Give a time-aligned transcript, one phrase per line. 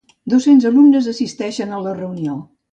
[0.33, 2.43] Dos-cents alumnes assisteixen a la reunió.